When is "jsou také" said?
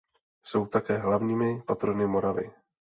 0.43-0.97